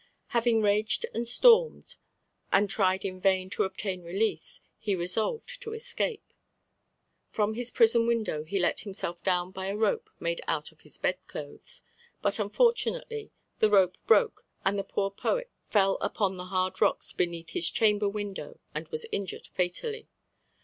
Having 0.29 0.63
raged 0.63 1.05
and 1.13 1.27
stormed, 1.27 1.95
and 2.51 2.67
tried 2.67 3.05
in 3.05 3.21
vain 3.21 3.51
to 3.51 3.61
obtain 3.65 4.01
release, 4.01 4.59
he 4.79 4.95
resolved 4.95 5.61
to 5.61 5.73
escape. 5.73 6.33
From 7.29 7.53
his 7.53 7.69
prison 7.69 8.07
window 8.07 8.43
he 8.43 8.57
let 8.57 8.79
himself 8.79 9.23
down 9.23 9.51
by 9.51 9.67
a 9.67 9.75
rope 9.77 10.09
made 10.19 10.41
out 10.47 10.71
of 10.71 10.81
his 10.81 10.97
bed 10.97 11.19
clothes, 11.27 11.83
but 12.19 12.39
unfortunately 12.39 13.29
the 13.59 13.69
rope 13.69 13.95
broke 14.07 14.43
and 14.65 14.79
the 14.79 14.83
poor 14.83 15.11
poet 15.11 15.51
fell 15.69 15.97
upon 16.01 16.35
the 16.35 16.45
hard 16.45 16.81
rocks 16.81 17.13
beneath 17.13 17.51
his 17.51 17.69
chamber 17.69 18.09
window 18.09 18.59
and 18.73 18.87
was 18.87 19.05
injured 19.11 19.49
fatally. 19.53 20.09